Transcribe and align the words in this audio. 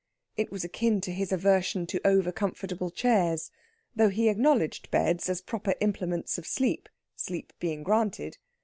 It 0.35 0.51
was 0.51 0.63
akin 0.63 0.99
to 1.01 1.11
his 1.11 1.31
aversion 1.31 1.85
to 1.85 2.01
over 2.03 2.31
comfortable 2.31 2.89
chairs; 2.89 3.51
though 3.95 4.09
he 4.09 4.29
acknowledged 4.29 4.89
beds 4.89 5.29
as 5.29 5.41
proper 5.41 5.75
implements 5.79 6.39
of 6.39 6.47
sleep, 6.47 6.89
sleep 7.15 7.53
being 7.59 7.83
granted. 7.83 8.39